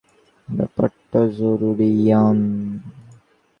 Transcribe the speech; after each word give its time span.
ব্যাপারটা 0.47 1.21
জরুরি, 1.37 1.89
ইয়ান। 2.01 2.39